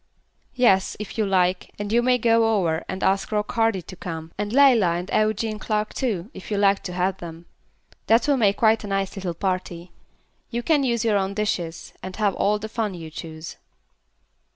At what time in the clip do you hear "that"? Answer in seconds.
8.07-8.27